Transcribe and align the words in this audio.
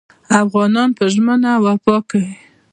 افغانان 0.43 0.89
په 0.97 1.03
ژمنه 1.13 1.51
وفا 1.65 1.95
کوي. 2.09 2.35